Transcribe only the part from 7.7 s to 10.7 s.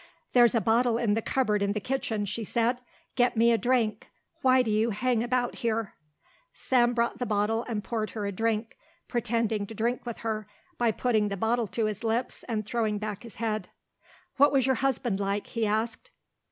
poured her a drink, pretending to drink with her